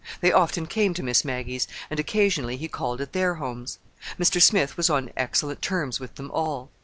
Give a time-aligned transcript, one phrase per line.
[0.19, 3.77] They often came to Miss Maggie's, and occasionally he called at their homes.
[4.19, 4.41] Mr.
[4.41, 6.71] Smith was on excellent terms with them all.